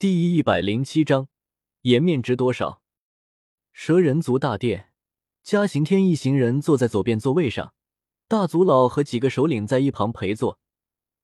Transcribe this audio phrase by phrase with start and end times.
[0.00, 1.28] 第一百零七章，
[1.82, 2.80] 颜面值多少？
[3.70, 4.94] 蛇人族大殿，
[5.42, 7.74] 嘉刑天一行人坐在左边座位上，
[8.26, 10.58] 大族老和几个首领在一旁陪坐，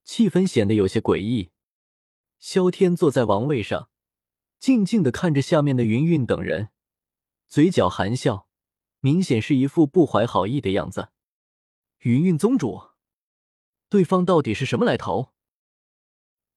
[0.04, 1.52] 气氛显得有些诡异。
[2.38, 3.88] 萧天坐在王位上，
[4.58, 6.68] 静静的看着下面的云云等人，
[7.48, 8.46] 嘴角含笑，
[9.00, 11.08] 明显是一副不怀好意的样子。
[12.00, 12.90] 云云宗主，
[13.88, 15.32] 对方到底是什么来头？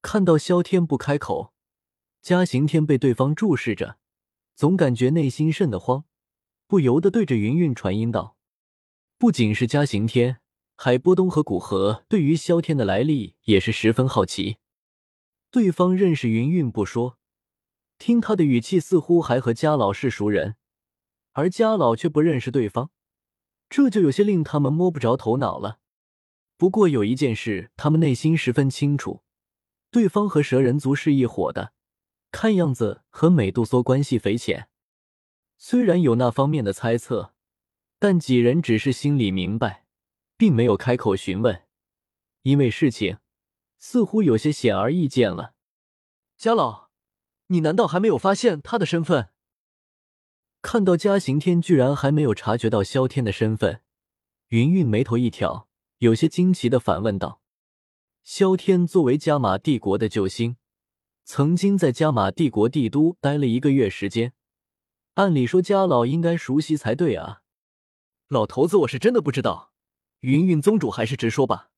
[0.02, 1.54] 看到萧天不开口。
[2.22, 3.96] 嘉刑天被对方注视着，
[4.54, 6.04] 总感觉内心瘆得慌，
[6.66, 8.36] 不由得对着云云传音道
[9.16, 10.40] ：“不仅是嘉刑天，
[10.76, 14.58] 海波东和古河对于萧天的来历也是十分好奇。
[15.50, 17.18] 对方认识云云不说，
[17.98, 20.56] 听他的语气似乎还和嘉老是熟人，
[21.32, 22.90] 而嘉老却不认识对方，
[23.70, 25.78] 这就有些令他们摸不着头脑了。
[26.58, 29.22] 不过有一件事，他们内心十分清楚，
[29.90, 31.72] 对方和蛇人族是一伙的。”
[32.30, 34.68] 看样子和美杜莎关系匪浅，
[35.58, 37.34] 虽然有那方面的猜测，
[37.98, 39.86] 但几人只是心里明白，
[40.36, 41.64] 并没有开口询问，
[42.42, 43.18] 因为事情
[43.78, 45.54] 似乎有些显而易见了。
[46.36, 46.88] 家老，
[47.48, 49.30] 你难道还没有发现他的身份？
[50.62, 53.82] 看到嘉刑天居然还没有察觉到萧天的身份，
[54.48, 57.40] 云云眉头一挑，有些惊奇的反问道
[58.22, 60.56] ：“萧天作为加玛帝国的救星。”
[61.32, 64.32] 曾经在加玛帝国帝都待了一个月时间，
[65.14, 67.42] 按理说家老应该熟悉才对啊。
[68.26, 69.72] 老头子，我是真的不知道，
[70.22, 71.70] 云云宗主还是直说吧。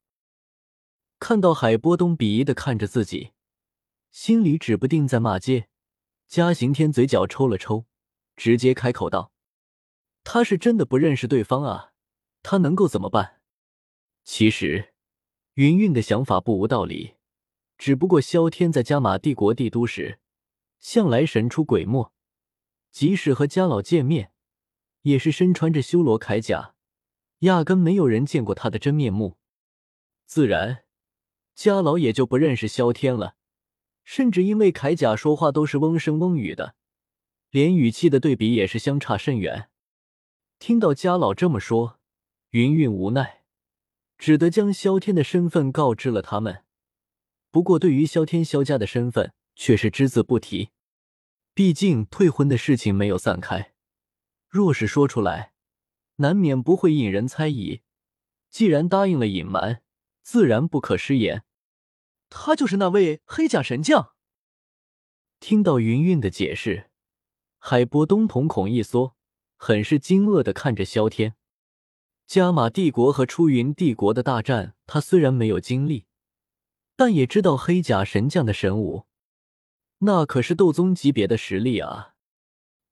[1.19, 3.33] 看到海波东鄙夷的看着自己，
[4.11, 5.69] 心里指不定在骂街。
[6.27, 7.85] 嘉行天嘴角抽了抽，
[8.35, 9.33] 直接开口道
[10.25, 11.93] ：“他是真的不认识对方啊，
[12.43, 13.43] 他能够怎么办？”
[14.25, 14.95] 其实，
[15.57, 17.17] 云云的想法不无道理。
[17.83, 20.21] 只不过萧天在加玛帝国帝都时，
[20.79, 22.13] 向来神出鬼没，
[22.93, 24.31] 即使和家老见面，
[25.01, 26.77] 也是身穿着修罗铠甲，
[27.41, 29.37] 压根没有人见过他的真面目。
[30.27, 30.85] 自然，
[31.57, 33.35] 家老也就不认识萧天了，
[34.05, 36.77] 甚至因为铠甲说话都是嗡声嗡语的，
[37.51, 39.71] 连语气的对比也是相差甚远。
[40.61, 41.99] 听到家老这么说，
[42.51, 43.43] 云云无奈，
[44.17, 46.63] 只得将萧天的身份告知了他们。
[47.53, 50.71] 不过，对于萧天萧家的身份却是只字不提。
[51.53, 53.75] 毕竟退婚的事情没有散开，
[54.49, 55.53] 若是说出来，
[56.17, 57.83] 难免不会引人猜疑。
[58.49, 59.83] 既然答应了隐瞒，
[60.23, 61.45] 自然不可失言。
[62.31, 64.15] 他就是那位黑甲神将。
[65.39, 66.91] 听到云云的解释，
[67.59, 69.15] 海波东瞳孔一缩，
[69.59, 71.35] 很是惊愕的看着萧天。
[72.27, 76.07] 加玛帝国和出云帝国的大战，他虽然没有经历。
[76.97, 79.07] 但也知道黑甲神将的神武，
[79.99, 82.15] 那可是斗宗级别的实力啊！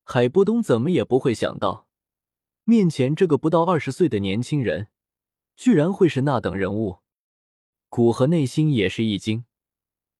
[0.04, 1.88] 海波东怎么也不会想到，
[2.64, 4.88] 面前这个不到二十岁的年轻人，
[5.56, 6.98] 居然会是那等人物。
[7.88, 9.44] 古河内心也是一惊，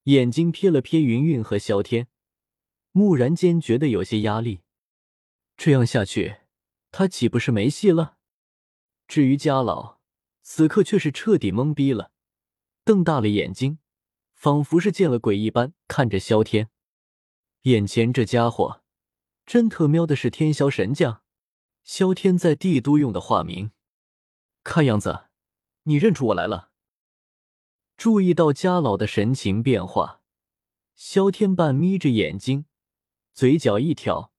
[0.03, 2.07] 眼睛瞥了瞥云云和萧天，
[2.93, 4.61] 蓦然间觉得有些压力。
[5.57, 6.37] 这样下去，
[6.91, 8.17] 他岂不是没戏了？
[9.07, 9.99] 至于家老，
[10.41, 12.11] 此刻却是彻底懵逼了，
[12.83, 13.79] 瞪大了眼睛。
[14.33, 16.71] 仿佛是见了鬼一般看着萧天，
[17.61, 18.81] 眼前这家伙
[19.45, 21.21] 真特喵的是天霄神将，
[21.83, 23.69] 萧天在帝都用的化名。
[24.63, 25.25] 看样子
[25.83, 26.71] 你认出我来了。
[27.97, 30.21] 注意到家老的神情变化，
[30.95, 32.65] 萧天半眯着眼睛，
[33.31, 34.33] 嘴角一挑，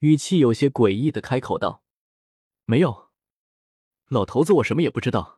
[0.00, 1.82] 语气有些诡异的开口道
[2.66, 3.08] ：“没有，
[4.08, 5.36] 老头子，我什么也不知道。”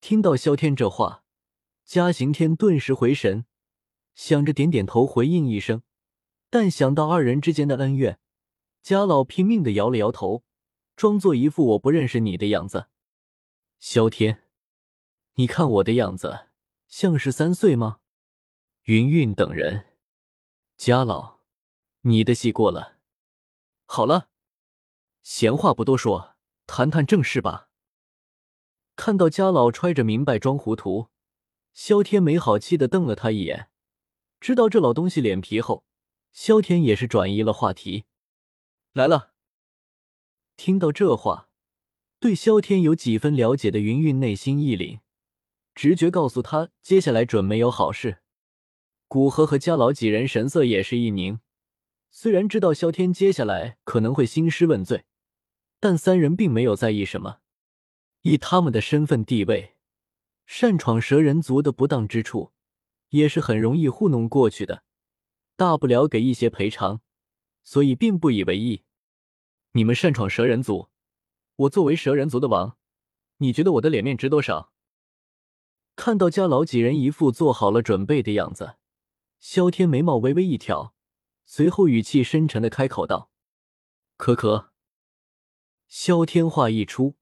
[0.00, 1.24] 听到萧天这话。
[1.84, 3.46] 嘉行天顿时回神，
[4.14, 5.82] 想着点点头回应一声，
[6.48, 8.20] 但想到二人之间的恩怨，
[8.80, 10.44] 嘉老拼命的摇了摇头，
[10.94, 12.86] 装作一副我不认识你的样子。
[13.80, 14.44] 萧天，
[15.34, 16.46] 你看我的样子
[16.86, 17.98] 像是三岁吗？
[18.82, 19.86] 云云等人，
[20.76, 21.40] 嘉老，
[22.02, 22.98] 你的戏过了。
[23.86, 24.28] 好了，
[25.24, 26.36] 闲话不多说，
[26.68, 27.69] 谈谈正事吧。
[29.00, 31.08] 看到家老揣着明白装糊涂。
[31.72, 33.70] 萧天没好气的瞪了他一眼，
[34.38, 35.86] 知道这老东西脸皮厚，
[36.32, 38.04] 萧天也是转移了话题。
[38.92, 39.32] 来了。
[40.54, 41.48] 听到这话，
[42.18, 45.00] 对萧天有几分了解的云云内心一凛，
[45.74, 48.18] 直觉告诉他接下来准没有好事。
[49.08, 51.40] 古河和家老几人神色也是一凝，
[52.10, 55.06] 虽然知道萧天接下来可能会兴师问罪，
[55.80, 57.39] 但三人并没有在意什么，
[58.22, 59.76] 以他们的身份地位。
[60.46, 62.52] 擅闯蛇人族的不当之处，
[63.10, 64.82] 也是很容易糊弄过去的。
[65.56, 67.02] 大不了给一些赔偿，
[67.62, 68.82] 所以并不以为意。
[69.72, 70.88] 你们擅闯蛇人族，
[71.54, 72.76] 我作为蛇人族的王，
[73.36, 74.72] 你觉得我的脸面值多少？
[75.94, 78.76] 看到家老几人一副做好了准备的样子，
[79.38, 80.94] 萧天眉毛微微一挑，
[81.44, 83.30] 随后语气深沉的开口道
[84.18, 84.70] ：“咳咳。”
[85.86, 87.16] 萧天话一出，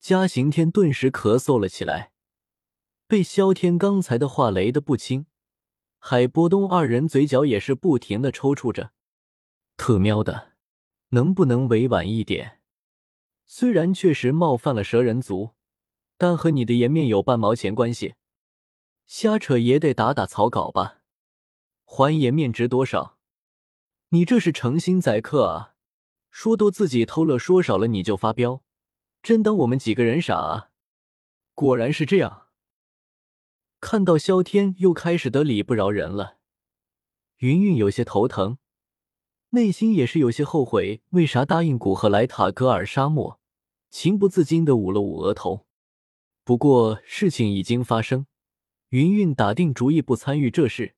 [0.00, 2.12] 嘉刑天顿时咳嗽了起来，
[3.06, 5.26] 被萧天刚才的话雷得不轻。
[5.98, 8.92] 海波东二人嘴角也是不停的抽搐着，
[9.76, 10.52] 特喵的！
[11.08, 12.60] 能不能委婉一点？
[13.44, 15.50] 虽然确实冒犯了蛇人族，
[16.16, 18.14] 但和你的颜面有半毛钱关系？
[19.06, 21.00] 瞎扯也得打打草稿吧？
[21.84, 23.18] 还颜面值多少？
[24.10, 25.74] 你这是诚心宰客啊！
[26.30, 28.62] 说多自己偷了，说少了你就发飙，
[29.22, 30.70] 真当我们几个人傻啊？
[31.54, 32.46] 果然是这样。
[33.80, 36.38] 看到萧天又开始得理不饶人了，
[37.38, 38.58] 云云有些头疼。
[39.50, 43.40] 内心也是有些后悔，为啥答应古赫来塔格尔沙漠？
[43.88, 45.66] 情不自禁的捂了捂额头。
[46.44, 48.26] 不过事情已经发生，
[48.90, 50.94] 云云打定主意不参与这事，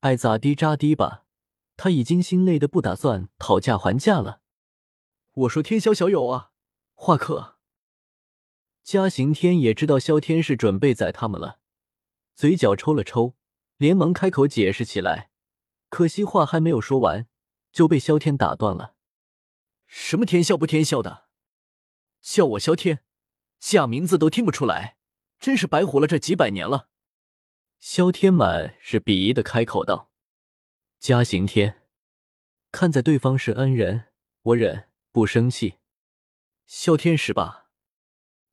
[0.00, 1.24] 爱咋地咋地吧。
[1.76, 4.40] 他已经心累的不打算讨价还价了。
[5.32, 6.52] 我说天霄小友啊，
[7.06, 7.58] 华客。
[8.82, 11.60] 嘉刑天也知道萧天是准备宰他们了，
[12.34, 13.34] 嘴角抽了抽，
[13.76, 15.30] 连忙开口解释起来。
[15.90, 17.26] 可惜话还没有说完。
[17.70, 18.94] 就被萧天打断了。
[19.86, 21.26] 什么天笑不天笑的，
[22.22, 23.04] 叫我萧天，
[23.58, 24.96] 假名字都听不出来，
[25.38, 26.88] 真是白活了这几百年了。
[27.80, 30.10] 萧天满是鄙夷的开口道
[31.00, 31.82] ：“嘉刑天，
[32.72, 34.06] 看在对方是恩人，
[34.40, 35.74] 我忍不生气。”
[36.66, 37.68] 萧天十八，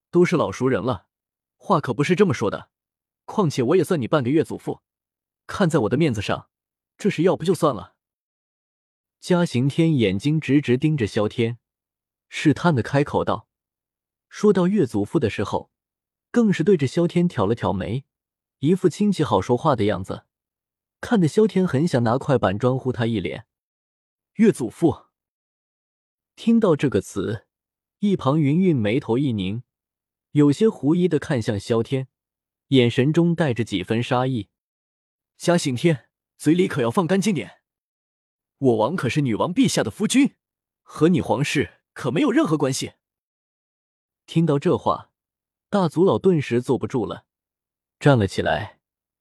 [0.10, 1.08] 都是老熟人了，
[1.56, 2.70] 话可不是这么说的。
[3.24, 4.82] 况且我也算你半个月祖父，
[5.48, 6.50] 看在我的面子上，
[6.98, 7.96] 这事要不就算了。
[9.22, 11.60] 嘉刑天眼睛直直盯着萧天，
[12.28, 13.48] 试探的开口道
[14.28, 15.72] ：“说到岳祖父的时候，
[16.32, 18.06] 更是对着萧天挑了挑眉，
[18.60, 20.26] 一副亲戚好说话的样子，
[21.00, 23.46] 看得萧天很想拿块板砖呼他一脸。”
[24.36, 25.06] 岳祖父
[26.36, 27.48] 听到这个词，
[28.02, 29.62] 一旁云云眉头一拧，
[30.32, 32.08] 有些狐疑的看向萧天，
[32.70, 34.50] 眼神中带着几分杀意。
[35.38, 37.62] 嘉刑天，嘴里可要放干净点。
[38.58, 40.34] 我王可是女王陛下的夫君，
[40.82, 42.94] 和你皇室可没有任何关系。
[44.26, 45.12] 听到这话，
[45.70, 47.28] 大族老顿时坐不住了，
[48.00, 48.80] 站了起来，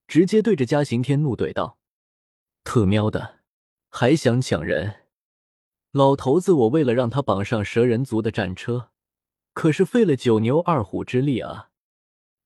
[0.08, 1.78] 直接对着嘉刑天怒怼道
[2.64, 3.40] ：“特喵的，
[3.90, 5.04] 还想抢人？
[5.92, 8.90] 老头子，我为了让他绑上蛇人族的战车，
[9.52, 11.70] 可是费了九牛二虎之力啊！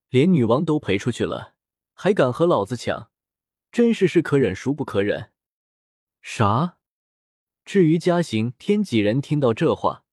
[0.08, 1.54] 连女王都赔出去了，
[1.92, 3.10] 还敢和老子抢？
[3.70, 5.30] 真是是可忍孰不可忍！
[6.22, 6.78] 啥？”
[7.66, 10.04] 至于嘉行天几人听到这话，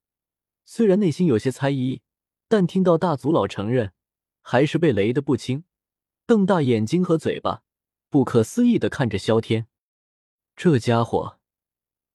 [0.65, 2.01] 虽然内心有些猜疑，
[2.49, 3.93] 但听到大族老承认，
[4.41, 5.63] 还是被雷得不轻，
[6.25, 7.63] 瞪大眼睛和嘴巴，
[8.09, 9.67] 不可思议的看着萧天。
[10.55, 11.39] 这家伙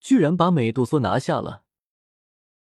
[0.06, 1.62] 居然把美杜莎拿下了，